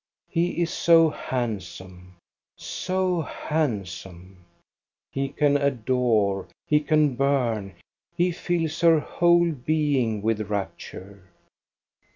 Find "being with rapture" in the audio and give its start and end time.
9.51-11.25